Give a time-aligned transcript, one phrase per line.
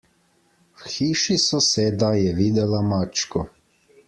[0.79, 3.47] V hiši soseda je videla mačko.